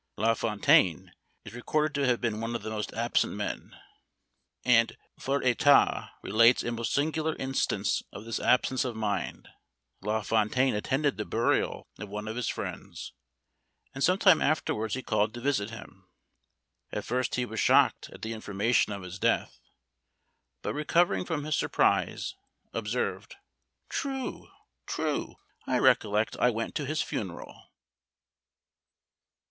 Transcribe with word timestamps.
La 0.17 0.33
Fontaine 0.33 1.13
is 1.45 1.53
recorded 1.53 1.93
to 1.93 2.07
have 2.07 2.19
been 2.19 2.41
one 2.41 2.55
of 2.55 2.63
the 2.63 2.71
most 2.71 2.91
absent 2.95 3.33
men; 3.33 3.77
and 4.65 4.97
Furetière 5.19 6.09
relates 6.23 6.63
a 6.63 6.71
most 6.71 6.91
singular 6.91 7.35
instance 7.35 8.01
of 8.11 8.25
this 8.25 8.39
absence 8.39 8.83
of 8.83 8.95
mind. 8.95 9.47
La 10.01 10.23
Fontaine 10.23 10.73
attended 10.73 11.17
the 11.17 11.23
burial 11.23 11.87
of 11.99 12.09
one 12.09 12.27
of 12.27 12.35
his 12.35 12.47
friends, 12.49 13.13
and 13.93 14.03
some 14.03 14.17
time 14.17 14.41
afterwards 14.41 14.95
he 14.95 15.03
called 15.03 15.35
to 15.35 15.39
visit 15.39 15.69
him. 15.69 16.09
At 16.91 17.05
first 17.05 17.35
he 17.35 17.45
was 17.45 17.59
shocked 17.59 18.09
at 18.09 18.23
the 18.23 18.33
information 18.33 18.93
of 18.93 19.03
his 19.03 19.19
death; 19.19 19.59
but 20.63 20.73
recovering 20.73 21.25
from 21.25 21.43
his 21.43 21.55
surprise, 21.55 22.33
observed 22.73 23.35
"True! 23.87 24.49
true! 24.87 25.35
I 25.67 25.77
recollect 25.77 26.37
I 26.37 26.49
went 26.49 26.73
to 26.77 26.87
his 26.87 27.03
funeral." 27.03 27.69